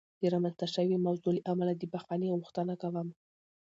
[0.19, 3.07] د رامنځته شوې موضوع له امله د بخښنې غوښتنه کوم.